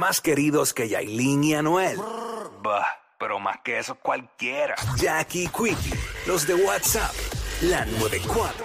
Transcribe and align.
Más 0.00 0.20
queridos 0.22 0.72
que 0.72 0.88
Yailin 0.88 1.44
y 1.44 1.54
Anuel. 1.54 2.00
Bah, 2.62 2.86
pero 3.18 3.38
más 3.38 3.58
que 3.62 3.78
eso 3.78 3.96
cualquiera. 3.96 4.74
Jackie 4.96 5.46
Quickie, 5.48 5.92
los 6.26 6.46
de 6.46 6.54
WhatsApp, 6.54 7.12
la 7.60 7.84
94. 7.84 8.64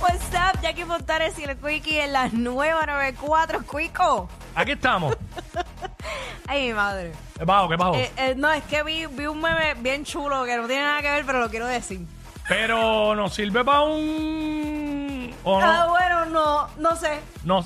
What's 0.00 0.24
up, 0.32 0.60
Jackie 0.62 0.82
Fontanes 0.82 1.38
y 1.38 1.44
el 1.44 1.56
Quickie 1.58 2.00
en 2.00 2.12
la 2.12 2.28
nueva 2.30 2.84
94, 2.84 3.60
Quico. 3.70 4.28
Aquí 4.56 4.72
estamos. 4.72 5.16
Ay, 6.48 6.66
mi 6.66 6.72
madre. 6.72 7.12
¿Qué 7.38 7.46
pasó? 7.46 7.68
¿Qué 7.68 7.78
pasó? 7.78 7.94
Eh, 7.94 8.10
eh, 8.16 8.34
no, 8.36 8.50
es 8.50 8.64
que 8.64 8.82
vi, 8.82 9.06
vi 9.06 9.26
un 9.26 9.40
meme 9.40 9.74
bien 9.74 10.04
chulo 10.04 10.44
que 10.44 10.56
no 10.56 10.66
tiene 10.66 10.82
nada 10.82 11.00
que 11.02 11.10
ver, 11.12 11.24
pero 11.24 11.38
lo 11.38 11.48
quiero 11.48 11.68
decir. 11.68 12.00
Pero 12.48 13.14
nos 13.14 13.34
sirve 13.34 13.62
para 13.62 13.82
un. 13.82 14.57
¿O 15.50 15.58
Ah, 15.62 15.84
no? 15.86 15.88
bueno, 15.90 16.24
no, 16.26 16.68
no 16.76 16.96
sé. 16.96 17.20
No- 17.44 17.64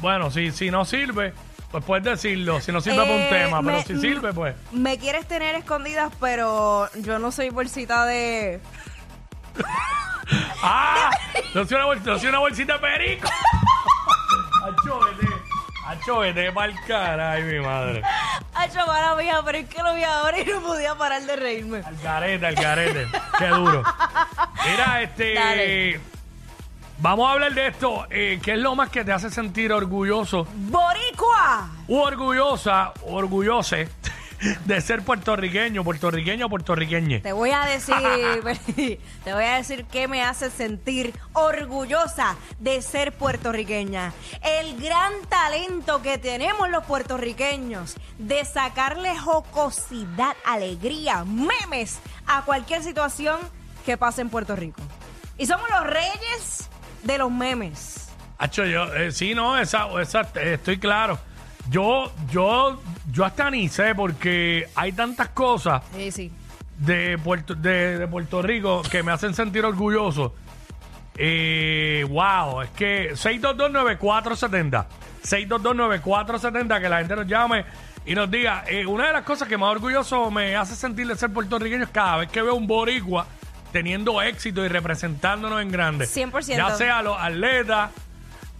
Bueno, 0.00 0.30
si, 0.32 0.50
si 0.52 0.68
no 0.70 0.84
sirve, 0.84 1.32
pues 1.70 1.84
puedes 1.84 2.04
decirlo. 2.04 2.60
Si 2.60 2.72
no 2.72 2.80
sirve 2.80 2.98
para 2.98 3.10
un 3.12 3.20
Eh, 3.20 3.28
tema, 3.30 3.60
pero 3.62 3.76
me- 3.78 3.84
si 3.84 4.00
sirve, 4.00 4.32
pues. 4.32 4.54
Me 4.72 4.98
quieres 4.98 5.26
tener 5.28 5.54
escondidas, 5.54 6.12
pero 6.20 6.88
yo 6.96 7.18
no 7.20 7.30
soy 7.30 7.50
bolsita 7.50 8.04
de. 8.06 8.60
¡Ah! 10.62 11.10
No 11.54 11.64
soy 11.64 11.76
una, 11.76 11.84
bol- 11.86 12.02
no 12.04 12.18
soy 12.18 12.28
una 12.28 12.38
bolsita 12.40 12.72
de 12.74 12.78
perico. 12.80 13.28
Acho, 14.64 15.00
vete. 15.00 15.32
Acho, 15.86 16.18
vete 16.18 16.52
pa'l 16.52 16.74
cara. 16.86 17.32
Ay, 17.32 17.42
mi 17.44 17.60
madre. 17.60 18.02
Ay, 18.54 18.68
chavala 18.72 19.14
mía, 19.14 19.40
pero 19.44 19.58
es 19.58 19.68
que 19.68 19.82
lo 19.82 19.94
vi 19.94 20.02
ahora 20.04 20.38
y 20.38 20.44
no 20.44 20.60
podía 20.60 20.94
parar 20.96 21.22
de 21.22 21.36
reírme. 21.36 21.78
Al 21.84 21.96
garete, 21.98 22.46
al 22.46 22.54
garete. 22.56 23.06
Qué 23.38 23.46
duro. 23.46 23.82
Mira, 24.70 25.02
este. 25.02 25.34
Dale. 25.34 26.00
Vamos 27.00 27.28
a 27.28 27.32
hablar 27.34 27.54
de 27.54 27.68
esto. 27.68 28.06
Eh, 28.10 28.40
¿Qué 28.42 28.54
es 28.54 28.58
lo 28.58 28.74
más 28.74 28.90
que 28.90 29.04
te 29.04 29.12
hace 29.12 29.30
sentir 29.30 29.72
orgulloso 29.72 30.48
¡Boricua! 30.52 31.70
u 31.86 31.96
orgullosa, 31.96 32.92
orgullose 33.06 33.88
de 34.64 34.80
ser 34.80 35.02
puertorriqueño, 35.02 35.84
puertorriqueño 35.84 36.46
o 36.46 36.48
puertorriqueñe? 36.48 37.20
Te 37.20 37.32
voy 37.32 37.52
a 37.52 37.66
decir, 37.66 37.94
te 39.24 39.32
voy 39.32 39.44
a 39.44 39.54
decir 39.54 39.84
que 39.84 40.08
me 40.08 40.24
hace 40.24 40.50
sentir 40.50 41.14
orgullosa 41.34 42.34
de 42.58 42.82
ser 42.82 43.12
puertorriqueña. 43.12 44.12
El 44.42 44.80
gran 44.82 45.12
talento 45.28 46.02
que 46.02 46.18
tenemos 46.18 46.68
los 46.68 46.84
puertorriqueños 46.84 47.94
de 48.18 48.44
sacarle 48.44 49.16
jocosidad, 49.16 50.34
alegría, 50.44 51.24
memes 51.24 52.00
a 52.26 52.42
cualquier 52.42 52.82
situación 52.82 53.38
que 53.86 53.96
pase 53.96 54.20
en 54.20 54.30
Puerto 54.30 54.56
Rico. 54.56 54.82
Y 55.38 55.46
somos 55.46 55.70
los 55.70 55.84
reyes 55.86 56.68
de 57.02 57.18
los 57.18 57.30
memes. 57.30 58.08
Hacho, 58.38 58.64
yo, 58.64 58.94
eh, 58.94 59.10
sí, 59.12 59.34
no, 59.34 59.58
esa, 59.58 59.88
esa, 60.00 60.20
eh, 60.36 60.54
estoy 60.54 60.78
claro. 60.78 61.18
Yo, 61.70 62.12
yo, 62.30 62.80
yo 63.10 63.24
hasta 63.24 63.50
ni 63.50 63.68
sé 63.68 63.94
porque 63.94 64.68
hay 64.74 64.92
tantas 64.92 65.28
cosas 65.30 65.82
Sí, 65.94 66.10
sí. 66.10 66.32
de 66.78 67.18
Puerto, 67.18 67.54
de, 67.54 67.98
de 67.98 68.06
Puerto 68.08 68.40
Rico 68.40 68.82
que 68.90 69.02
me 69.02 69.12
hacen 69.12 69.34
sentir 69.34 69.64
orgulloso. 69.64 70.34
Eh, 71.16 72.06
wow, 72.08 72.62
es 72.62 72.70
que 72.70 73.12
6229470. 73.14 74.86
6229470, 75.24 76.80
que 76.80 76.88
la 76.88 76.98
gente 76.98 77.16
nos 77.16 77.26
llame 77.26 77.64
y 78.06 78.14
nos 78.14 78.30
diga. 78.30 78.64
eh, 78.68 78.86
una 78.86 79.08
de 79.08 79.12
las 79.12 79.24
cosas 79.24 79.48
que 79.48 79.58
más 79.58 79.70
orgulloso 79.70 80.30
me 80.30 80.56
hace 80.56 80.74
sentir 80.76 81.06
de 81.06 81.16
ser 81.16 81.32
puertorriqueño 81.32 81.82
es 81.84 81.90
cada 81.90 82.18
vez 82.18 82.30
que 82.30 82.40
veo 82.40 82.54
un 82.54 82.66
boricua 82.66 83.26
teniendo 83.72 84.20
éxito 84.22 84.64
y 84.64 84.68
representándonos 84.68 85.62
en 85.62 85.70
grande. 85.70 86.06
100%. 86.06 86.56
Ya 86.56 86.74
sea 86.74 87.02
los 87.02 87.16
atletas, 87.18 87.90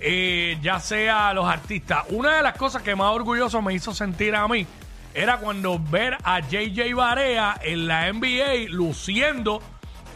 eh, 0.00 0.58
ya 0.62 0.80
sea 0.80 1.32
los 1.34 1.46
artistas. 1.46 2.04
Una 2.10 2.36
de 2.36 2.42
las 2.42 2.56
cosas 2.56 2.82
que 2.82 2.94
más 2.94 3.12
orgulloso 3.12 3.62
me 3.62 3.74
hizo 3.74 3.94
sentir 3.94 4.34
a 4.34 4.46
mí 4.48 4.66
era 5.14 5.38
cuando 5.38 5.78
ver 5.78 6.16
a 6.22 6.40
JJ 6.40 6.94
Barea 6.94 7.58
en 7.62 7.88
la 7.88 8.12
NBA 8.12 8.68
luciendo 8.70 9.62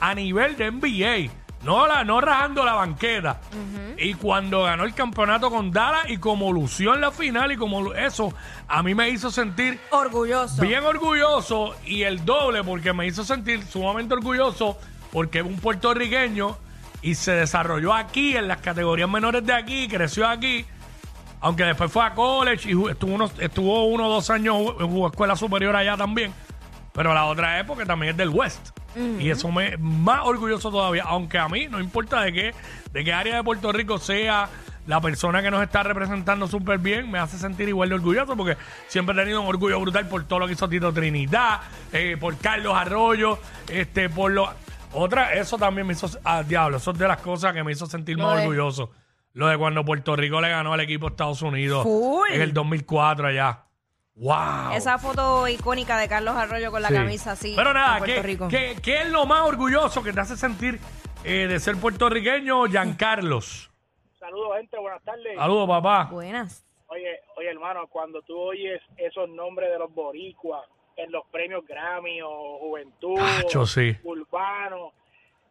a 0.01 0.15
nivel 0.15 0.57
de 0.57 0.71
NBA. 0.71 1.42
No, 1.65 1.87
la, 1.87 2.03
no 2.03 2.21
rajando 2.21 2.65
la 2.65 2.75
banqueta. 2.75 3.41
Y 3.97 4.15
cuando 4.15 4.65
ganó 4.65 4.85
el 4.85 4.95
campeonato 4.95 5.49
con 5.51 5.71
Dallas 5.71 6.11
y 6.11 6.17
como 6.17 6.53
lució 6.53 6.95
en 6.95 7.01
la 7.01 7.13
final 7.13 7.53
y 7.53 7.57
como 7.57 7.93
eso, 7.95 8.35
a 8.67 8.83
mí 8.83 8.95
me 8.95 9.11
hizo 9.11 9.31
sentir 9.31 9.79
Orgulloso. 9.91 10.61
bien 10.61 10.85
orgulloso 10.85 11.75
y 11.85 12.03
el 12.03 12.25
doble 12.25 12.65
porque 12.65 12.93
me 12.93 13.07
hizo 13.07 13.25
sentir 13.25 13.65
sumamente 13.65 14.15
orgulloso 14.15 14.77
porque 15.13 15.39
es 15.39 15.45
un 15.45 15.57
puertorriqueño 15.57 16.57
y 17.03 17.15
se 17.15 17.33
desarrolló 17.33 17.95
aquí 17.95 18.37
en 18.37 18.49
las 18.49 18.59
categorías 18.59 19.09
menores 19.09 19.45
de 19.45 19.53
aquí, 19.53 19.87
creció 19.89 20.27
aquí, 20.27 20.65
aunque 21.41 21.65
después 21.65 21.93
fue 21.93 22.05
a 22.05 22.15
college 22.15 22.71
y 22.71 22.91
estuvo, 22.91 23.15
unos, 23.15 23.33
estuvo 23.39 23.85
uno 23.87 24.07
o 24.09 24.11
dos 24.11 24.31
años 24.31 24.57
en 24.81 24.89
jugó 24.89 25.09
escuela 25.09 25.37
superior 25.37 25.77
allá 25.77 25.97
también, 25.97 26.33
pero 26.93 27.13
la 27.15 27.27
otra 27.27 27.61
época 27.61 27.85
también 27.85 28.13
es 28.13 28.17
del 28.17 28.31
West. 28.31 28.71
Y 28.97 29.31
eso 29.31 29.51
me 29.51 29.77
más 29.79 30.21
orgulloso 30.25 30.71
todavía, 30.71 31.05
aunque 31.07 31.39
a 31.39 31.49
mí 31.49 31.67
no 31.69 31.81
importa 31.81 32.21
de 32.23 32.33
qué, 32.33 32.55
de 32.93 33.05
qué 33.05 33.13
área 33.13 33.37
de 33.37 33.43
Puerto 33.45 33.73
Rico 33.73 33.99
sea 33.99 34.49
la 34.87 35.01
persona 35.01 35.43
que 35.43 35.51
nos 35.51 35.63
está 35.63 35.83
representando 35.85 36.49
súper 36.49 36.79
bien, 36.79 37.11
me 37.11 37.19
hace 37.19 37.39
sentir 37.39 37.69
igual 37.69 37.89
de 37.89 37.95
orgulloso 37.95 38.37
porque 38.37 38.57
siempre 38.89 39.15
he 39.15 39.19
tenido 39.19 39.41
un 39.41 39.47
orgullo 39.47 39.81
brutal 39.81 40.09
por 40.09 40.25
todo 40.25 40.41
lo 40.41 40.47
que 40.47 40.55
hizo 40.55 40.69
Tito 40.69 40.93
Trinidad, 40.93 41.61
eh, 41.93 42.17
por 42.19 42.37
Carlos 42.39 42.75
Arroyo, 42.77 43.39
este, 43.69 44.09
por 44.11 44.33
lo... 44.33 44.51
Otra, 44.95 45.33
eso 45.35 45.57
también 45.57 45.87
me 45.87 45.93
hizo... 45.95 46.11
Ah, 46.25 46.43
diablo, 46.43 46.77
eso 46.79 46.91
es 46.91 46.99
de 46.99 47.09
las 47.09 47.19
cosas 47.19 47.53
que 47.55 47.63
me 47.65 47.73
hizo 47.73 47.87
sentir 47.87 48.19
Lo 48.19 48.25
más 48.25 48.37
de- 48.37 48.43
orgulloso. 48.43 48.91
Lo 49.35 49.47
de 49.49 49.57
cuando 49.57 49.85
Puerto 49.85 50.15
Rico 50.17 50.41
le 50.41 50.51
ganó 50.51 50.75
al 50.75 50.81
equipo 50.81 51.07
de 51.07 51.13
Estados 51.13 51.41
Unidos 51.41 51.85
Full. 51.85 52.29
en 52.33 52.43
el 52.43 52.53
2004 52.53 53.29
allá. 53.29 53.65
¡Wow! 54.15 54.73
Esa 54.75 54.99
foto 54.99 55.49
icónica 55.49 55.97
de 55.99 56.07
Carlos 56.09 56.35
Arroyo 56.37 56.71
con 56.71 56.83
la 56.83 56.89
Sí. 56.89 56.95
camisa 56.95 57.33
así. 57.33 57.55
Pero 57.57 57.73
nada, 57.73 57.95
en 57.95 57.99
Puerto 58.05 58.15
¿qué, 58.15 58.23
Rico. 58.23 58.49
qué- 58.49 58.77
qué 58.83 59.01
es 59.03 59.11
lo 59.11 59.25
más 59.27 59.49
orgulloso 59.49 60.03
que 60.03 60.13
te 60.13 60.21
hace 60.21 60.37
sentir 60.37 60.79
eh, 61.25 61.47
de 61.47 61.59
ser 61.61 61.77
puertorriqueño, 61.77 62.67
Giancarlos? 62.67 63.71
Saludos, 64.19 64.57
gente, 64.59 64.79
buenas 64.79 65.03
tardes. 65.03 65.37
Saludos, 65.37 65.69
papá. 65.69 66.09
Buenas. 66.11 66.67
Oye, 66.89 67.21
oye, 67.37 67.49
hermano, 67.49 67.87
cuando 67.89 68.21
tú 68.23 68.39
oyes 68.39 68.83
esos 68.99 69.29
nombres 69.31 69.71
de 69.71 69.79
los 69.79 69.93
boricuas 69.95 70.63
en 70.97 71.11
los 71.11 71.25
premios 71.29 71.65
Grammy 71.67 72.21
o 72.23 72.59
Juventud, 72.59 73.17
Tacho, 73.17 73.65
sí. 73.67 73.97
Urbano, 74.05 74.93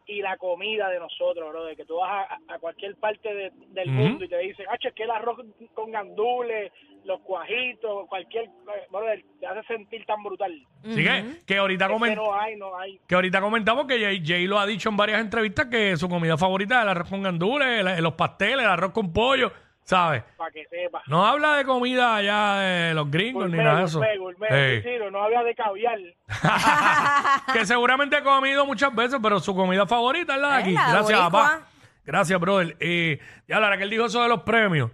y 0.06 0.20
la 0.22 0.36
comida 0.36 0.88
de 0.88 0.98
nosotros, 1.00 1.48
bro, 1.50 1.64
de 1.64 1.74
que 1.76 1.84
tú 1.84 1.96
vas 1.96 2.28
a, 2.30 2.54
a 2.54 2.58
cualquier 2.58 2.94
parte 2.96 3.32
de- 3.34 3.52
del 3.68 3.88
Ujú. 3.88 3.98
mundo 3.98 4.24
y 4.24 4.28
te 4.28 4.38
dicen, 4.38 4.66
ah, 4.70 4.76
es 4.80 4.94
que 4.94 5.02
el 5.02 5.10
arroz 5.10 5.38
con 5.74 5.90
gandules, 5.90 6.70
los 7.04 7.20
cuajitos, 7.22 8.06
cualquier, 8.08 8.44
eh, 8.44 8.86
brother, 8.90 9.24
te 9.40 9.46
hace 9.46 9.62
sentir 9.66 10.04
tan 10.06 10.22
brutal. 10.22 10.52
Así 10.84 11.02
que, 11.04 11.36
que 11.46 11.58
ahorita 11.58 11.86
Es 11.86 11.90
que 11.90 11.96
comen- 11.96 12.14
no 12.16 12.34
hay, 12.34 12.56
no 12.56 12.78
hay. 12.78 13.00
que 13.06 13.14
ahorita 13.14 13.40
comentamos 13.40 13.86
que 13.86 13.98
Jay, 14.00 14.22
Jay 14.24 14.46
lo 14.46 14.58
ha 14.58 14.66
dicho 14.66 14.88
en 14.88 14.96
varias 14.96 15.20
entrevistas 15.20 15.66
que 15.66 15.96
su 15.96 16.08
comida 16.08 16.36
favorita 16.38 16.76
es 16.78 16.82
el 16.82 16.88
arroz 16.88 17.08
con 17.08 17.22
gandules, 17.22 17.84
el- 17.86 18.02
los 18.02 18.14
pasteles, 18.14 18.64
el 18.64 18.70
arroz 18.70 18.92
con 18.92 19.12
pollo, 19.12 19.52
¿sabes? 19.84 20.22
Para 20.36 20.50
que 20.52 20.64
sepas. 20.68 21.02
No 21.08 21.26
habla 21.26 21.56
de 21.56 21.64
comida 21.64 22.16
allá 22.16 22.54
de 22.60 22.94
los 22.94 23.10
gringos 23.10 23.50
ni 23.50 23.58
nada 23.58 23.80
de 23.80 23.84
eso. 23.86 23.98
gourmet, 23.98 24.18
gourmet, 24.18 24.50
Ey. 24.52 24.82
sí, 24.82 24.88
sí, 24.88 25.04
no 25.10 25.22
había 25.22 25.42
de 25.42 25.54
caviar. 25.54 25.98
que 27.52 27.66
seguramente 27.66 28.16
ha 28.16 28.22
comido 28.22 28.66
muchas 28.66 28.94
veces, 28.94 29.18
pero 29.22 29.40
su 29.40 29.54
comida 29.54 29.86
favorita 29.86 30.34
es 30.34 30.40
la 30.40 30.48
de 30.48 30.54
Es 30.56 30.62
aquí. 30.64 30.72
la 30.74 30.90
Gracias, 30.92 31.18
boricua. 31.20 31.30
papá. 31.30 31.66
Gracias, 32.04 32.40
brother. 32.40 32.76
Eh, 32.80 33.18
y 33.46 33.52
ahora 33.52 33.76
que 33.76 33.84
él 33.84 33.90
dijo 33.90 34.06
eso 34.06 34.22
de 34.22 34.28
los 34.28 34.42
premios, 34.42 34.90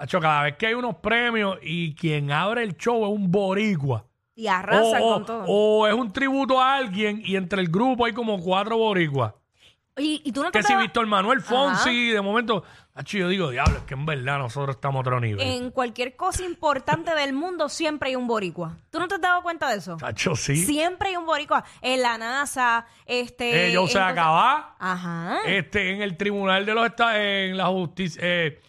Hacho, 0.00 0.18
cada 0.18 0.44
vez 0.44 0.56
que 0.56 0.66
hay 0.66 0.72
unos 0.72 0.96
premios 0.96 1.58
y 1.60 1.94
quien 1.94 2.32
abre 2.32 2.62
el 2.62 2.74
show 2.78 3.04
es 3.04 3.12
un 3.12 3.30
boricua. 3.30 4.06
Y 4.34 4.46
arrasan 4.46 5.02
o, 5.02 5.12
con 5.12 5.26
todo. 5.26 5.44
o 5.46 5.86
es 5.86 5.92
un 5.92 6.10
tributo 6.10 6.58
a 6.58 6.76
alguien 6.76 7.20
y 7.22 7.36
entre 7.36 7.60
el 7.60 7.68
grupo 7.68 8.06
hay 8.06 8.14
como 8.14 8.40
cuatro 8.40 8.78
boricuas. 8.78 9.34
y, 9.98 10.22
y 10.24 10.32
tú 10.32 10.42
no 10.42 10.50
te 10.50 10.60
Que 10.60 10.62
si 10.62 10.74
Víctor 10.74 11.06
Manuel 11.06 11.42
Fonsi, 11.42 12.08
de 12.08 12.20
momento, 12.22 12.64
yo 13.04 13.28
digo, 13.28 13.50
diablo, 13.50 13.76
es 13.76 13.82
que 13.82 13.92
en 13.92 14.06
verdad 14.06 14.38
nosotros 14.38 14.76
estamos 14.76 15.00
a 15.00 15.00
otro 15.00 15.20
nivel. 15.20 15.46
En 15.46 15.70
cualquier 15.70 16.16
cosa 16.16 16.44
importante 16.44 17.14
del 17.14 17.34
mundo 17.34 17.68
siempre 17.68 18.08
hay 18.08 18.16
un 18.16 18.26
boricua. 18.26 18.78
¿Tú 18.88 19.00
no 19.00 19.06
te 19.06 19.16
has 19.16 19.20
dado 19.20 19.42
cuenta 19.42 19.68
de 19.68 19.76
eso? 19.76 19.98
Sí. 20.34 20.56
Siempre 20.56 21.10
hay 21.10 21.16
un 21.16 21.26
boricua. 21.26 21.62
En 21.82 22.00
la 22.00 22.16
NASA, 22.16 22.86
este... 23.04 23.68
Eh, 23.68 23.72
yo 23.72 23.86
se 23.86 24.00
acaba. 24.00 24.76
Ajá. 24.78 25.40
este, 25.44 25.90
en 25.90 26.00
el 26.00 26.16
tribunal 26.16 26.64
de 26.64 26.72
los 26.72 26.86
Estados, 26.86 27.16
en 27.16 27.58
la 27.58 27.66
justicia, 27.66 28.20
eh, 28.24 28.62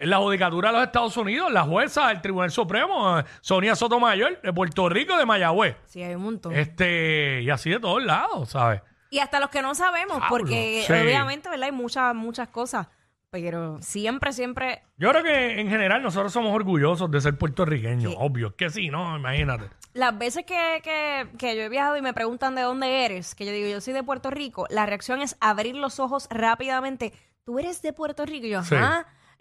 en 0.00 0.10
la 0.10 0.16
judicatura 0.18 0.70
de 0.70 0.78
los 0.78 0.86
Estados 0.86 1.16
Unidos, 1.16 1.52
la 1.52 1.62
jueza 1.62 2.08
del 2.08 2.20
Tribunal 2.20 2.50
Supremo, 2.50 3.22
Sonia 3.42 3.76
Sotomayor, 3.76 4.40
de 4.40 4.52
Puerto 4.52 4.88
Rico, 4.88 5.16
de 5.16 5.26
Mayagüez. 5.26 5.76
Sí, 5.84 6.02
hay 6.02 6.14
un 6.14 6.22
montón. 6.22 6.54
Este, 6.54 7.42
y 7.42 7.50
así 7.50 7.70
de 7.70 7.78
todos 7.78 8.02
lados, 8.02 8.48
¿sabes? 8.50 8.80
Y 9.10 9.18
hasta 9.18 9.38
los 9.40 9.50
que 9.50 9.60
no 9.60 9.74
sabemos, 9.74 10.22
porque 10.28 10.84
sí. 10.86 10.92
obviamente, 10.92 11.50
¿verdad? 11.50 11.66
Hay 11.66 11.72
muchas, 11.72 12.14
muchas 12.14 12.48
cosas. 12.48 12.88
Pero 13.28 13.78
siempre, 13.80 14.32
siempre... 14.32 14.82
Yo 14.96 15.10
creo 15.10 15.22
que 15.22 15.60
en 15.60 15.68
general 15.68 16.02
nosotros 16.02 16.32
somos 16.32 16.52
orgullosos 16.52 17.08
de 17.10 17.20
ser 17.20 17.38
puertorriqueños, 17.38 18.14
obvio, 18.18 18.48
es 18.48 18.54
que 18.54 18.70
sí, 18.70 18.88
¿no? 18.88 19.16
Imagínate. 19.16 19.70
Las 19.92 20.18
veces 20.18 20.44
que, 20.44 20.80
que, 20.82 21.28
que 21.38 21.56
yo 21.56 21.62
he 21.62 21.68
viajado 21.68 21.96
y 21.96 22.02
me 22.02 22.12
preguntan 22.12 22.56
de 22.56 22.62
dónde 22.62 23.04
eres, 23.04 23.36
que 23.36 23.44
yo 23.46 23.52
digo, 23.52 23.68
yo 23.68 23.80
soy 23.80 23.92
de 23.92 24.02
Puerto 24.02 24.30
Rico, 24.30 24.66
la 24.68 24.86
reacción 24.86 25.20
es 25.20 25.36
abrir 25.40 25.76
los 25.76 26.00
ojos 26.00 26.26
rápidamente. 26.30 27.12
¿tú 27.44 27.58
eres 27.58 27.82
de 27.82 27.92
Puerto 27.92 28.24
Rico? 28.24 28.46
Y 28.46 28.50
yo, 28.50 28.62
Sí. 28.62 28.76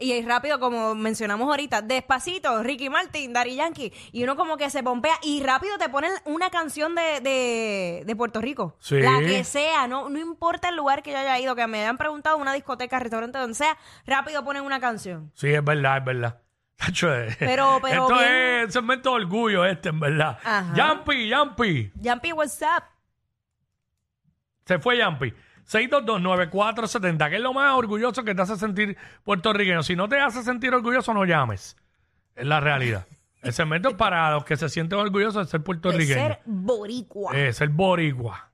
Y 0.02 0.14
ahí 0.14 0.22
rápido, 0.22 0.62
como 0.62 0.96
mencionamos 0.96 1.50
ahorita, 1.50 1.82
despacito, 1.82 2.64
Ricky 2.64 2.90
Martin, 2.90 3.34
Daddy 3.34 3.56
Yankee. 3.58 3.92
Y 4.14 4.24
uno 4.24 4.38
como 4.38 4.56
que 4.56 4.70
se 4.70 4.82
pompea 4.82 5.16
y 5.22 5.44
rápido 5.44 5.78
te 5.78 5.90
ponen 5.90 6.14
una 6.24 6.50
canción 6.50 6.96
de, 6.96 7.20
de, 7.20 8.04
de 8.06 8.16
Puerto 8.16 8.40
Rico. 8.40 8.78
Sí. 8.80 9.02
La 9.02 9.20
que 9.20 9.44
sea, 9.44 9.88
no, 9.88 10.08
no 10.08 10.18
importa 10.18 10.70
el 10.70 10.78
lugar 10.78 11.04
que 11.04 11.12
yo 11.12 11.18
haya 11.18 11.38
ido, 11.38 11.54
que 11.54 11.68
me 11.68 11.82
hayan 11.82 11.98
preguntado, 11.98 12.38
una 12.38 12.54
discoteca, 12.54 12.98
restaurante, 12.98 13.40
donde 13.40 13.56
sea, 13.56 13.78
rápido 14.06 14.46
ponen 14.46 14.64
una 14.64 14.80
canción. 14.80 15.34
Sí, 15.36 15.50
es 15.54 15.62
verdad, 15.64 15.98
es 15.98 16.06
verdad. 16.06 16.42
Eh, 17.04 17.36
Pero- 17.38 17.80
pero 17.82 18.04
Esto 18.04 18.18
bien- 18.20 18.32
es 18.62 18.66
un 18.68 18.72
segmento 18.72 19.10
de 19.10 19.16
orgullo 19.18 19.66
este, 19.66 19.90
en 19.90 20.00
verdad. 20.00 20.40
Ajá. 20.46 20.74
Yampi, 20.76 21.28
Yampi. 21.28 21.92
Jumpy, 22.02 22.32
what's 22.32 22.62
up? 22.62 22.84
Se 24.66 24.80
fue 24.80 24.98
Yampi. 24.98 25.34
6229470, 25.72 27.30
que 27.30 27.36
es 27.36 27.42
lo 27.42 27.54
más 27.54 27.76
orgulloso 27.76 28.24
que 28.24 28.34
te 28.36 28.42
hace 28.42 28.56
sentir 28.58 28.98
puertorriqueño. 29.24 29.84
Si 29.84 29.96
no 29.96 30.10
te 30.10 30.20
hace 30.20 30.44
sentir 30.44 30.74
orgulloso, 30.74 31.14
no 31.14 31.26
llames. 31.26 31.78
Es 32.36 32.46
la 32.46 32.60
realidad. 32.60 33.06
El 33.42 33.54
segmento 33.54 33.90
es 33.90 33.96
para 33.96 34.32
los 34.32 34.44
que 34.44 34.58
se 34.58 34.68
sienten 34.68 35.00
orgullosos 35.00 35.46
de 35.46 35.52
ser 35.52 35.62
De 35.62 35.66
puertorriqueños. 35.66 36.22
ser 36.28 36.40
boricua. 36.46 37.36
Es 37.36 37.58
ser 37.58 37.70
boricua. 37.70 38.50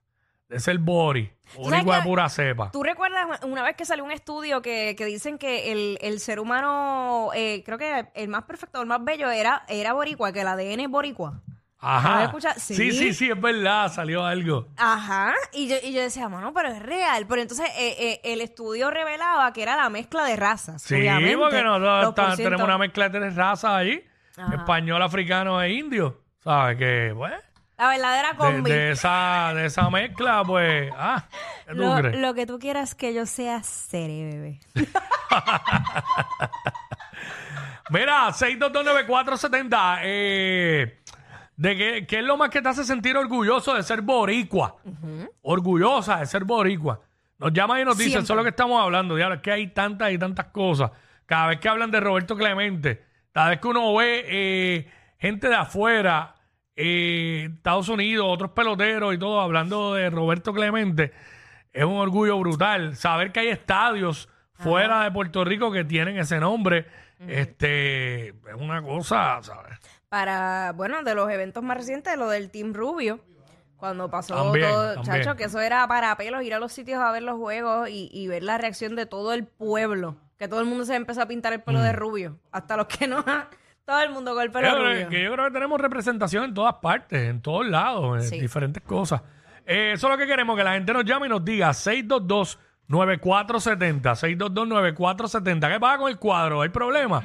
De 0.49 0.59
ser 0.59 0.77
bori. 0.77 1.31
Boricua 1.57 1.97
de 1.97 2.01
pura 2.03 2.29
cepa. 2.29 2.71
¿Tú 2.71 2.83
recuerdas 2.83 3.43
una 3.43 3.63
vez 3.63 3.75
que 3.75 3.85
salió 3.85 4.03
un 4.03 4.11
estudio 4.11 4.61
que, 4.61 4.95
que 4.95 5.05
dicen 5.05 5.37
que 5.39 5.71
el, 5.71 5.97
el 6.01 6.19
ser 6.19 6.39
humano, 6.39 7.31
eh, 7.33 7.63
creo 7.65 7.77
que 7.79 8.07
el 8.13 8.27
más 8.27 8.43
perfecto, 8.43 8.79
el 8.81 8.87
más 8.87 9.03
bello 9.03 9.29
era, 9.31 9.63
era 9.67 9.93
boricua, 9.93 10.31
que 10.31 10.41
el 10.41 10.47
ADN 10.47 10.81
es 10.81 10.89
boricua? 10.89 11.41
¿No 11.85 11.91
lo 11.91 11.97
Ajá. 11.97 12.23
escuchas? 12.25 12.61
Sí, 12.61 12.73
Sí. 12.75 12.91
sí, 12.91 13.13
sí, 13.13 13.29
es 13.29 13.39
verdad. 13.39 13.91
Salió 13.93 14.25
algo. 14.25 14.67
Ajá, 14.77 15.33
y 15.53 15.67
yo, 15.67 15.75
y 15.83 15.93
yo 15.93 16.01
decía, 16.01 16.27
bueno, 16.27 16.51
pero 16.53 16.69
es 16.69 16.81
real. 16.81 17.25
Pero 17.27 17.41
entonces 17.41 17.67
eh, 17.77 17.95
eh, 17.99 18.21
el 18.23 18.41
estudio 18.41 18.89
revelaba 18.89 19.53
que 19.53 19.61
era 19.61 19.75
la 19.75 19.89
mezcla 19.89 20.23
de 20.25 20.35
razas. 20.35 20.81
Sí, 20.81 20.95
obviamente. 20.95 21.37
porque 21.37 21.61
nosotros 21.63 22.37
tenemos 22.37 22.61
una 22.63 22.77
mezcla 22.79 23.09
de 23.09 23.19
tres 23.19 23.35
razas 23.35 23.71
ahí. 23.71 24.03
Ajá. 24.37 24.55
Español, 24.55 25.01
africano 25.01 25.61
e 25.61 25.73
indio. 25.73 26.21
¿Sabes? 26.43 26.77
Que, 26.77 27.13
pues, 27.15 27.33
La 27.77 27.87
verdadera 27.87 28.31
de, 28.31 28.37
combi. 28.37 28.71
de 28.71 28.91
esa, 28.91 29.51
de 29.55 29.65
esa 29.67 29.89
mezcla, 29.89 30.43
pues, 30.45 30.91
ah, 30.97 31.25
¿qué 31.67 31.71
tú 31.73 31.77
lo, 31.81 31.95
crees? 31.97 32.17
lo 32.17 32.33
que 32.33 32.45
tú 32.45 32.59
quieras 32.59 32.95
que 32.95 33.13
yo 33.13 33.25
sea, 33.25 33.63
seré, 33.63 34.25
bebé. 34.31 34.59
Mira, 37.89 38.29
6229470, 38.31 39.99
eh, 40.03 40.99
de 41.57 41.75
qué, 41.75 42.05
qué 42.07 42.19
es 42.19 42.25
lo 42.25 42.37
más 42.37 42.49
que 42.49 42.61
te 42.61 42.69
hace 42.69 42.83
sentir 42.83 43.15
orgulloso 43.17 43.73
de 43.75 43.83
ser 43.83 44.01
boricua. 44.01 44.75
Orgullosa 45.41 46.19
de 46.19 46.25
ser 46.25 46.43
boricua. 46.43 47.01
Nos 47.37 47.51
llama 47.51 47.81
y 47.81 47.85
nos 47.85 47.97
dice, 47.97 48.19
eso 48.19 48.33
es 48.33 48.37
lo 48.37 48.43
que 48.43 48.49
estamos 48.49 48.81
hablando, 48.81 49.15
diablo, 49.15 49.35
es 49.35 49.41
que 49.41 49.51
hay 49.51 49.67
tantas 49.67 50.11
y 50.11 50.17
tantas 50.17 50.47
cosas. 50.47 50.91
Cada 51.25 51.47
vez 51.47 51.59
que 51.59 51.67
hablan 51.67 51.91
de 51.91 51.99
Roberto 51.99 52.35
Clemente, 52.35 53.03
cada 53.31 53.49
vez 53.49 53.59
que 53.59 53.67
uno 53.67 53.93
ve 53.95 54.25
eh, 54.27 54.91
gente 55.17 55.49
de 55.49 55.55
afuera, 55.55 56.35
eh, 56.75 57.49
Estados 57.55 57.89
Unidos, 57.89 58.25
otros 58.29 58.51
peloteros 58.51 59.13
y 59.13 59.17
todo, 59.17 59.41
hablando 59.41 59.93
de 59.93 60.09
Roberto 60.09 60.53
Clemente, 60.53 61.11
es 61.73 61.83
un 61.83 61.97
orgullo 61.97 62.39
brutal. 62.39 62.95
Saber 62.95 63.31
que 63.31 63.41
hay 63.41 63.47
estadios 63.49 64.29
fuera 64.53 65.03
de 65.03 65.11
Puerto 65.11 65.43
Rico 65.43 65.71
que 65.71 65.83
tienen 65.83 66.17
ese 66.17 66.39
nombre, 66.39 66.85
este, 67.27 68.29
es 68.29 68.55
una 68.57 68.81
cosa, 68.81 69.41
¿sabes? 69.41 69.79
Para, 70.15 70.71
bueno, 70.71 71.03
de 71.03 71.13
los 71.13 71.29
eventos 71.29 71.61
más 71.61 71.75
recientes, 71.75 72.15
lo 72.17 72.29
del 72.29 72.49
Team 72.49 72.73
Rubio. 72.73 73.19
Cuando 73.75 74.09
pasó 74.09 74.33
También, 74.33 74.65
todo, 74.69 74.93
también. 74.93 75.23
chacho, 75.23 75.35
que 75.35 75.43
eso 75.43 75.59
era 75.59 75.85
para 75.89 76.15
pelos, 76.15 76.41
ir 76.41 76.53
a 76.53 76.59
los 76.59 76.71
sitios 76.71 77.01
a 77.01 77.11
ver 77.11 77.21
los 77.21 77.35
juegos 77.37 77.89
y, 77.89 78.09
y 78.13 78.25
ver 78.29 78.41
la 78.41 78.57
reacción 78.57 78.95
de 78.95 79.05
todo 79.05 79.33
el 79.33 79.43
pueblo. 79.45 80.15
Que 80.39 80.47
todo 80.47 80.61
el 80.61 80.67
mundo 80.67 80.85
se 80.85 80.95
empezó 80.95 81.21
a 81.21 81.25
pintar 81.25 81.51
el 81.51 81.61
pelo 81.63 81.81
de 81.81 81.91
rubio. 81.91 82.39
Hasta 82.53 82.77
los 82.77 82.85
que 82.87 83.07
no. 83.09 83.23
Todo 83.85 83.99
el 83.99 84.09
mundo 84.11 84.33
con 84.33 84.41
el 84.43 84.51
pelo 84.51 84.69
Yo 84.69 84.73
creo 84.75 84.87
rubio. 84.93 85.09
que 85.09 85.21
yo 85.23 85.33
creo 85.33 85.45
que 85.47 85.51
tenemos 85.51 85.81
representación 85.81 86.45
en 86.45 86.53
todas 86.53 86.75
partes, 86.75 87.29
en 87.29 87.41
todos 87.41 87.65
lados, 87.67 88.23
en 88.23 88.29
Sí. 88.29 88.39
diferentes 88.39 88.81
cosas. 88.83 89.21
Eh, 89.65 89.91
eso 89.95 90.07
es 90.07 90.11
lo 90.13 90.17
que 90.17 90.27
queremos, 90.27 90.55
que 90.57 90.63
la 90.63 90.75
gente 90.75 90.93
nos 90.93 91.03
llame 91.03 91.25
y 91.25 91.29
nos 91.29 91.43
diga 91.43 91.73
622-9470. 91.73 94.15
622-9470. 94.15 95.73
¿Qué 95.73 95.79
pasa 95.79 95.97
con 95.97 96.09
el 96.09 96.17
cuadro? 96.17 96.61
¿Hay 96.61 96.69
problema? 96.69 97.21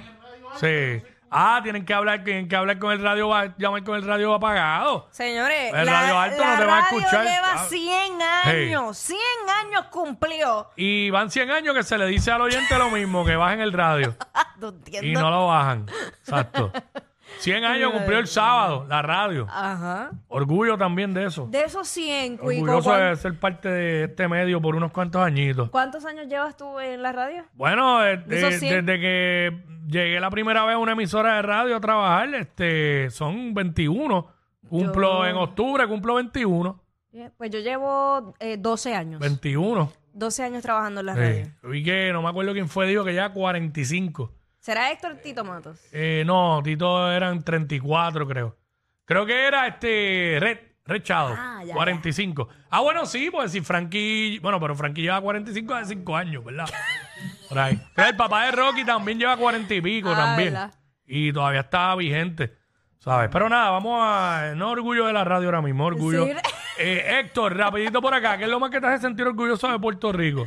Sí. 0.56 1.00
Ah, 1.31 1.61
tienen 1.62 1.85
que 1.85 1.94
hablar, 1.94 2.25
tienen 2.25 2.49
que 2.49 2.56
hablar 2.56 2.79
con 2.79 2.91
el 2.93 3.00
radio, 3.03 3.31
llamar 3.56 3.85
con 3.85 3.94
el 3.97 4.03
radio 4.05 4.35
apagado. 4.35 5.06
Señores, 5.12 5.73
El 5.73 5.87
la, 5.87 5.93
radio 6.00 6.19
alto 6.19 6.43
la 6.43 6.50
no 6.55 6.59
te 6.59 6.65
va 6.67 6.77
a 6.77 6.81
escuchar. 6.81 7.25
lleva 7.25 7.53
Ah. 7.55 7.67
100 7.69 8.19
Hey. 8.44 8.67
años. 8.69 8.99
100 8.99 9.19
años 9.65 9.85
cumplió. 9.91 10.71
Y 10.77 11.11
van 11.11 11.31
100 11.31 11.50
años 11.50 11.75
que 11.75 11.82
se 11.85 11.97
le 11.99 12.06
dice 12.06 12.32
al 12.32 12.41
oyente 12.41 12.77
lo 12.79 12.91
mismo, 12.91 13.25
que 13.25 13.37
bajen 13.37 13.61
el 13.61 13.73
radio. 13.73 14.15
No 14.61 14.75
y 15.00 15.12
no 15.15 15.31
lo 15.31 15.47
bajan. 15.47 15.87
Exacto. 16.21 16.71
100 17.40 17.64
años 17.64 17.92
cumplió 17.92 18.19
el 18.19 18.26
sábado, 18.26 18.87
la 18.88 19.02
radio. 19.02 19.46
Ajá. 19.50 20.10
Orgullo 20.28 20.76
también 20.78 21.12
de 21.14 21.26
eso. 21.26 21.46
De 21.50 21.62
esos 21.62 21.88
100, 21.88 22.37
Cuico, 22.38 22.62
Orgulloso 22.64 22.90
¿cuán- 22.90 23.10
de 23.10 23.16
ser 23.16 23.38
parte 23.38 23.69
de 23.69 24.04
este 24.04 24.28
medio 24.28 24.60
por 24.60 24.76
unos 24.76 24.92
cuantos 24.92 25.22
añitos. 25.22 25.70
¿cuántos 25.70 26.04
años 26.04 26.26
llevas 26.28 26.56
tú 26.56 26.78
en 26.81 27.02
la 27.02 27.12
radio? 27.12 27.44
Bueno, 27.54 28.04
eh, 28.04 28.16
De 28.19 28.38
esos 28.38 28.54
eh, 28.54 28.58
100. 28.58 28.87
desde 28.87 29.00
que 29.00 29.58
llegué 29.88 30.20
la 30.20 30.31
primera 30.31 30.64
vez 30.64 30.75
a 30.75 30.78
una 30.78 30.92
emisora 30.92 31.37
de 31.37 31.42
radio 31.42 31.76
a 31.76 31.81
trabajar, 31.81 32.34
este, 32.34 33.10
son 33.10 33.54
21. 33.54 34.26
Cumplo 34.69 35.25
Yo- 35.25 35.26
en 35.26 35.36
octubre, 35.36 35.86
cumplo 35.88 36.14
21. 36.14 36.81
Yeah, 37.12 37.32
Pues 37.36 37.50
yo 37.50 37.58
llevo 37.58 38.34
eh, 38.38 38.56
12 38.56 38.94
años. 38.94 39.19
21. 39.20 39.93
12 40.12 40.43
años 40.44 40.62
trabajando 40.62 41.00
en 41.00 41.06
la 41.06 41.14
radio. 41.16 41.44
Sí. 41.46 41.50
Vi 41.64 41.82
que 41.82 42.12
no 42.12 42.22
me 42.22 42.28
acuerdo 42.28 42.52
quién 42.52 42.69
fue, 42.69 42.86
dijo 42.86 43.04
que 43.04 43.14
ya 43.14 43.32
45. 43.32 44.31
¿Será 44.60 44.92
Héctor 44.92 45.16
Tito 45.16 45.42
Matos? 45.44 45.80
Eh, 45.92 46.22
no, 46.26 46.60
Tito 46.62 47.10
eran 47.10 47.42
34, 47.42 48.26
creo. 48.26 48.56
Creo 49.04 49.26
que 49.26 49.46
era 49.46 49.66
este 49.66 50.36
Red, 50.38 50.58
Red 50.84 51.02
Shadow, 51.02 51.34
Ah, 51.36 51.62
ya, 51.64 51.74
45. 51.74 52.48
Ah, 52.70 52.80
bueno, 52.80 53.06
sí, 53.06 53.28
pues 53.30 53.50
si 53.52 53.60
Frankie, 53.62 54.38
bueno, 54.40 54.60
pero 54.60 54.74
Frankie 54.76 55.02
lleva 55.02 55.20
45 55.20 55.74
hace 55.74 55.94
5 55.94 56.16
años, 56.16 56.44
¿verdad? 56.44 56.66
Por 57.48 57.58
ahí. 57.58 57.80
Pero 57.94 58.08
el 58.08 58.16
papá 58.16 58.44
de 58.46 58.52
Rocky 58.52 58.84
también 58.84 59.18
lleva 59.18 59.36
40 59.36 59.74
y 59.74 59.80
pico 59.80 60.10
Ah, 60.12 60.16
también. 60.16 60.52
¿verdad? 60.52 60.74
Y 61.06 61.32
todavía 61.32 61.60
está 61.62 61.94
vigente, 61.96 62.54
¿sabes? 62.98 63.30
Pero 63.32 63.48
nada, 63.48 63.70
vamos 63.70 63.98
a, 64.00 64.52
no 64.54 64.70
orgullo 64.70 65.06
de 65.06 65.12
la 65.12 65.24
radio 65.24 65.48
ahora 65.48 65.62
mismo, 65.62 65.86
orgullo. 65.86 66.26
Sí. 66.26 66.32
Eh, 66.82 67.18
Héctor, 67.20 67.54
rapidito 67.58 68.00
por 68.00 68.14
acá, 68.14 68.38
¿qué 68.38 68.44
es 68.44 68.50
lo 68.50 68.58
más 68.58 68.70
que 68.70 68.80
te 68.80 68.86
hace 68.86 69.02
sentir 69.02 69.26
orgulloso 69.26 69.70
de 69.70 69.78
Puerto 69.78 70.12
Rico? 70.12 70.46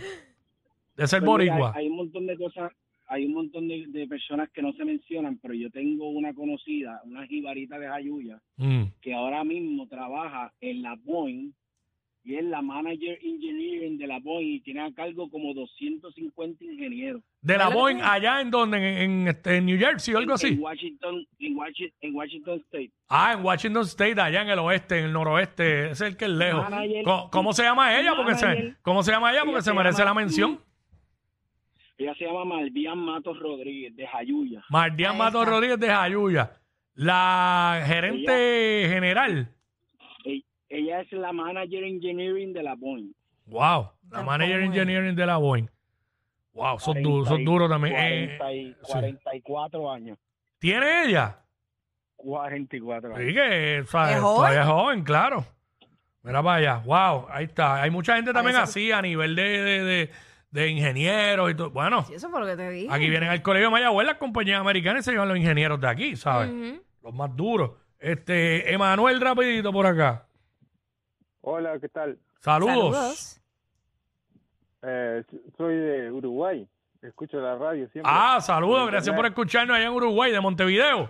De 0.96 1.08
ser 1.08 1.22
Pues 1.24 1.38
mira, 1.44 1.54
boricua. 1.54 1.74
hay, 1.76 1.84
hay 1.84 1.90
un 1.92 1.98
montón 1.98 2.26
de 2.26 2.36
cosas, 2.36 2.72
hay 3.14 3.26
un 3.26 3.34
montón 3.34 3.68
de, 3.68 3.86
de 3.88 4.08
personas 4.08 4.50
que 4.52 4.62
no 4.62 4.74
se 4.74 4.84
mencionan, 4.86 5.38
pero 5.42 5.54
yo 5.54 5.70
tengo 5.70 6.10
una 6.10 6.34
conocida, 6.34 7.00
una 7.06 7.26
jibarita 7.28 7.78
de 7.80 7.88
Jayuya, 7.88 8.40
Mm. 8.58 8.84
que 9.02 9.14
ahora 9.14 9.44
mismo 9.44 9.88
trabaja 9.88 10.52
en 10.62 10.82
la 10.82 10.96
Boeing 10.96 11.52
y 12.26 12.36
es 12.36 12.44
la 12.46 12.62
manager 12.62 13.20
engineering 13.22 13.98
de 13.98 14.08
la 14.08 14.18
Boeing 14.20 14.54
y 14.56 14.60
tiene 14.62 14.80
a 14.82 14.92
cargo 14.94 15.30
como 15.30 15.54
250 15.54 16.64
ingenieros. 16.64 17.22
De 17.42 17.58
la 17.58 17.66
¿Verdad 17.66 17.80
Boeing 17.80 17.98
allá 18.02 18.40
en 18.40 18.50
donde, 18.50 18.78
en, 18.78 19.12
en, 19.12 19.28
este, 19.28 19.58
en 19.58 19.66
New 19.66 19.78
Jersey 19.78 20.14
o 20.14 20.18
algo 20.20 20.32
En 20.32 20.36
así. 20.36 20.56
Washington, 20.56 21.28
en 21.40 21.58
Washington, 21.58 21.98
en 22.02 22.16
Washington 22.16 22.60
State. 22.66 22.92
Ah, 23.10 23.34
en 23.38 23.44
Washington 23.46 23.84
State, 23.84 24.22
allá 24.22 24.42
en 24.42 24.50
el 24.50 24.60
oeste, 24.60 25.00
en 25.00 25.06
el 25.06 25.12
noroeste, 25.14 25.90
es 25.92 26.00
el 26.02 26.16
que 26.16 26.26
es 26.26 26.32
lejos. 26.32 26.70
Manager- 26.70 27.04
¿Cómo, 27.04 27.30
cómo 27.30 27.54
se 27.54 27.64
llama 27.64 28.00
ella? 28.00 28.14
Porque 28.16 28.36
se, 28.36 28.46
Manager. 28.46 28.78
¿Cómo 28.82 29.04
se 29.04 29.12
llama 29.12 29.32
ella? 29.32 29.42
Porque 29.42 29.56
Ella 29.58 29.62
se 29.62 29.70
se 29.72 29.76
merece 29.76 29.98
llama- 30.00 30.10
la 30.12 30.14
mención. 30.26 30.60
Ella 32.04 32.16
se 32.16 32.26
llama 32.26 32.46
Malvian 32.46 32.98
Matos 33.00 33.40
Rodríguez 33.40 33.96
de 33.96 34.06
Jayuya. 34.08 34.64
Mardian 34.70 35.12
Ahí 35.14 35.18
Mato 35.18 35.40
está. 35.42 35.52
Rodríguez 35.52 35.80
de 35.80 35.88
Jayuya. 35.88 36.52
La 36.96 37.82
gerente 37.86 38.86
general. 38.90 39.48
E- 40.26 40.44
Ella 40.70 41.02
es 41.02 41.12
la 41.14 41.32
manager 41.32 41.84
engineering 41.84 42.54
de 42.54 42.64
la 42.64 42.76
Boeing. 42.76 43.14
Wow. 43.46 43.92
La 44.12 44.18
La 44.20 44.24
manager 44.24 44.58
Boeing. 44.58 44.68
engineering 44.74 45.16
de 45.16 45.26
la 45.26 45.38
Boeing. 45.38 45.68
Wow, 46.54 46.80
son 46.80 47.02
duros, 47.02 47.28
son 47.28 47.44
duros 47.44 47.68
también. 47.70 47.96
Eh, 47.98 48.36
40 48.38 48.54
y- 48.54 48.74
sí. 48.74 48.92
44 48.92 49.92
años. 49.92 50.18
¿Tiene 50.60 51.06
ella? 51.06 51.40
44 52.16 53.16
años. 53.16 53.28
Sí, 53.28 53.34
que 53.34 53.84
¿sabes? 53.88 54.16
¿Es 54.16 54.22
joven? 54.22 54.36
todavía 54.38 54.62
es 54.62 54.68
joven, 54.68 55.04
claro. 55.04 55.46
Mira 56.22 56.42
para 56.44 56.58
allá. 56.58 56.78
Wow, 56.86 57.28
ahí 57.30 57.46
está. 57.46 57.82
Hay 57.82 57.90
mucha 57.90 58.16
gente 58.16 58.32
también 58.34 58.56
así 58.56 58.92
a 58.92 59.02
nivel 59.02 59.36
de, 59.36 59.44
de, 59.44 59.84
de, 59.84 60.10
de 60.54 60.70
ingenieros 60.70 61.50
y 61.52 61.56
todo. 61.56 61.72
Bueno, 61.72 62.04
Sí, 62.04 62.14
eso 62.14 62.30
fue 62.30 62.40
lo 62.40 62.46
que 62.46 62.56
te 62.56 62.70
dije. 62.70 62.88
Aquí 62.92 63.10
vienen 63.10 63.30
al 63.30 63.42
colegio 63.42 63.68
de 63.68 63.72
Mayagüez 63.72 64.06
las 64.06 64.18
compañías 64.18 64.62
americanas 64.62 65.02
y 65.02 65.04
se 65.06 65.12
llevan 65.12 65.28
los 65.28 65.38
ingenieros 65.38 65.82
de 65.82 65.88
aquí, 65.88 66.16
¿sabes? 66.16 66.52
Ujú. 66.52 66.80
Los 67.02 67.14
más 67.14 67.36
duros. 67.36 67.72
Este, 68.00 68.72
Emanuel, 68.72 69.20
rapidito 69.20 69.74
por 69.74 69.88
acá. 69.88 70.28
Hola, 71.42 71.80
¿qué 71.80 71.90
tal? 71.90 72.20
Saludos. 72.40 72.96
Saludos. 72.96 73.42
Eh, 74.84 75.24
soy 75.58 75.76
de 75.76 76.12
Uruguay. 76.12 76.68
Escucho 77.02 77.38
la 77.38 77.56
radio 77.56 77.90
siempre. 77.90 78.12
Ah, 78.14 78.40
saludos. 78.40 78.88
Gracias 78.92 79.16
por 79.16 79.26
escucharnos 79.26 79.76
allá 79.76 79.88
en 79.88 79.94
Uruguay, 79.94 80.32
de 80.32 80.40
Montevideo. 80.40 81.10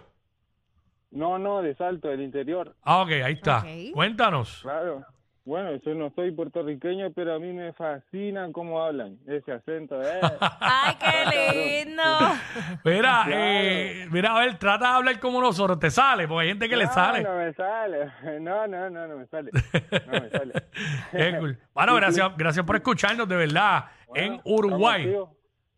No, 1.12 1.38
no, 1.38 1.62
de 1.62 1.76
Salto, 1.76 2.08
del 2.08 2.22
interior. 2.22 2.76
Ah, 2.82 3.02
ok, 3.02 3.10
ahí 3.26 3.34
está. 3.34 3.60
Ok. 3.60 3.94
Cuéntanos. 3.94 4.60
Claro. 4.62 5.06
Bueno, 5.46 5.76
yo 5.86 5.94
no 5.94 6.10
soy 6.16 6.32
puertorriqueño, 6.32 7.12
pero 7.12 7.34
a 7.34 7.40
mí 7.40 7.52
me 7.52 7.74
fascina 7.74 8.50
cómo 8.54 8.82
hablan. 8.82 9.18
Ese 9.28 9.52
acento, 9.52 10.02
¿eh? 10.02 10.22
¡Ay, 10.40 10.96
qué 10.98 11.86
lindo! 11.86 12.04
Mira, 12.86 13.26
eh, 13.30 14.08
mira, 14.10 14.36
a 14.36 14.40
ver, 14.40 14.58
trata 14.58 14.88
de 14.92 14.96
hablar 14.96 15.20
como 15.20 15.42
nosotros. 15.42 15.80
Te 15.80 15.92
sale, 15.92 16.28
porque 16.28 16.44
hay 16.44 16.48
gente 16.50 16.70
que 16.70 16.78
le 16.78 16.88
sale. 16.88 17.24
No 17.24 17.36
me 17.36 17.54
sale. 17.54 18.12
No, 18.40 18.68
no, 18.68 18.90
no, 18.90 19.08
no 19.08 19.18
me 19.18 19.28
sale. 19.28 19.52
No 19.52 20.22
me 20.22 20.30
sale. 20.30 21.40
Cool. 21.40 21.58
Bueno, 21.74 21.96
gracias, 21.96 22.38
gracias 22.38 22.66
por 22.66 22.76
escucharnos, 22.78 23.28
de 23.28 23.36
verdad. 23.36 23.86
en 24.16 24.40
Uruguay. 24.46 25.14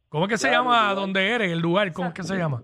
¿Cómo 0.10 0.25
es 0.25 0.29
que 0.29 0.38
se 0.38 0.50
llama 0.50 0.86
Uruguay. 0.86 0.95
donde 0.95 1.29
eres, 1.29 1.51
el 1.51 1.60
lugar? 1.60 1.91
¿Cómo 1.91 2.10
es 2.10 2.13
que 2.13 2.24
se 2.24 2.38
llama? 2.38 2.62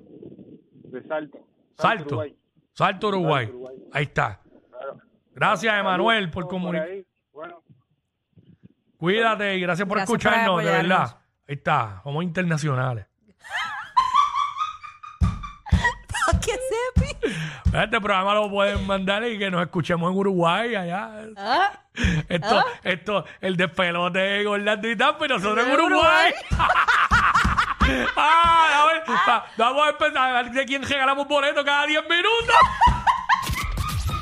De 0.84 1.02
Salto. 1.04 1.40
Salto. 1.78 2.06
Uruguay. 2.06 2.36
Salto, 2.74 3.08
Uruguay. 3.08 3.46
Salto, 3.46 3.58
Uruguay. 3.58 3.88
Ahí 3.92 4.04
está. 4.04 4.41
Gracias, 5.42 5.74
Emanuel, 5.80 6.30
por 6.30 6.48
comunicar. 6.48 6.88
Bueno, 7.34 7.64
Cuídate 8.98 9.56
y 9.56 9.62
gracias 9.62 9.88
por 9.88 9.98
Gracias 9.98 10.08
por 10.12 10.18
escucharnos, 10.22 10.64
de 10.64 10.70
apoyarnos. 10.70 11.00
verdad. 11.00 11.18
Ahí 11.50 11.56
está, 11.56 12.02
somos 12.04 12.24
internacionales. 12.24 13.08
¿Qué 16.46 16.52
sepi? 16.52 17.36
Este 17.74 18.00
programa 18.02 18.36
lo 18.36 18.50
pueden 18.52 18.86
mandar 18.86 19.24
y 19.24 19.40
que 19.40 19.50
nos 19.50 19.62
escuchemos 19.64 20.12
en 20.12 20.18
Uruguay, 20.18 20.76
allá. 20.76 21.10
¿Ah? 21.38 21.72
Esto, 22.30 22.64
esto, 22.84 23.26
el 23.42 23.58
despelote 23.58 24.20
de 24.20 24.48
Orlando 24.48 24.88
y 24.90 24.96
Tampa 24.96 25.26
y 25.26 25.30
nosotros 25.30 25.66
en 25.66 25.74
En 25.74 25.80
Uruguay. 25.80 26.34
ah, 28.16 28.84
a 28.84 28.86
ver, 28.88 29.04
va- 29.28 29.46
vamos 29.58 29.88
a 29.88 29.90
empezar 29.90 30.18
a 30.36 30.42
ver 30.44 30.52
de 30.52 30.66
quién 30.66 30.84
regalamos 30.84 31.28
boletos 31.28 31.64
cada 31.66 31.86
10 31.88 32.04
minutos. 32.04 32.56